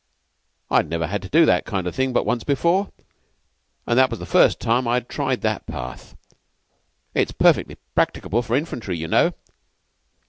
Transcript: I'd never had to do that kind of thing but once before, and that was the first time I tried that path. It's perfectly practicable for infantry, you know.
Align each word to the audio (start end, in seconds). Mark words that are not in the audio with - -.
I'd 0.71 0.89
never 0.89 1.05
had 1.05 1.21
to 1.21 1.29
do 1.29 1.45
that 1.45 1.63
kind 1.67 1.85
of 1.85 1.93
thing 1.93 2.11
but 2.11 2.25
once 2.25 2.43
before, 2.43 2.91
and 3.85 3.99
that 3.99 4.09
was 4.09 4.17
the 4.17 4.25
first 4.25 4.59
time 4.59 4.87
I 4.87 5.01
tried 5.01 5.41
that 5.41 5.67
path. 5.67 6.17
It's 7.13 7.31
perfectly 7.31 7.75
practicable 7.93 8.41
for 8.41 8.55
infantry, 8.55 8.97
you 8.97 9.07
know. 9.07 9.35